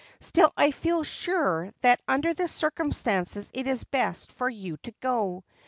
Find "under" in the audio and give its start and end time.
2.07-2.33